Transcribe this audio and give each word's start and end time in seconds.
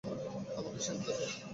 আমাকে 0.57 0.79
সেজদা 0.85 1.11
করো। 1.17 1.35